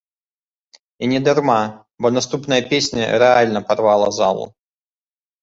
[1.03, 1.57] І не дарма,
[2.05, 4.43] бо наступная песня рэальна парвала залу.